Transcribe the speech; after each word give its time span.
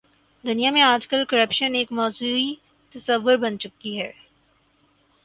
دنیا 0.43 0.69
میں 0.71 0.81
آج 0.81 1.07
کل 1.07 1.23
کرپشن 1.25 1.75
ایک 1.75 1.91
موضوعی 1.91 2.53
تصور 2.95 3.35
بن 3.37 3.59
چکی 3.59 3.99
ہے۔ 4.01 4.11